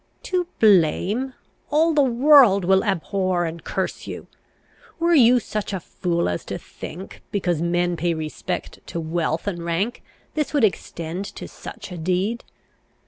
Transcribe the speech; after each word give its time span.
"To 0.23 0.47
blame? 0.59 1.35
All 1.69 1.93
the 1.93 2.01
world 2.01 2.65
will 2.65 2.83
abhor 2.83 3.45
and 3.45 3.63
curse 3.63 4.07
you. 4.07 4.25
Were 4.97 5.13
you 5.13 5.39
such 5.39 5.73
a 5.73 5.79
fool 5.79 6.27
as 6.27 6.43
to 6.45 6.57
think, 6.57 7.21
because 7.29 7.61
men 7.61 7.95
pay 7.95 8.15
respect 8.15 8.79
to 8.87 8.99
wealth 8.99 9.45
and 9.45 9.63
rank, 9.63 10.01
this 10.33 10.55
would 10.55 10.63
extend 10.63 11.25
to 11.35 11.47
such 11.47 11.91
a 11.91 11.99
deed? 11.99 12.43